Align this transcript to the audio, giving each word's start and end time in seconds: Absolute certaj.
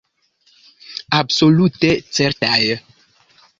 Absolute 1.17 1.93
certaj. 2.19 2.61